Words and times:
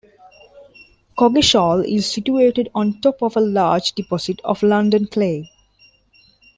Coggeshall 1.15 1.85
is 1.85 2.11
situated 2.11 2.71
on 2.73 2.99
top 3.01 3.21
of 3.21 3.37
a 3.37 3.39
large 3.39 3.91
deposit 3.93 4.41
of 4.43 4.63
London 4.63 5.05
Clay. 5.05 5.51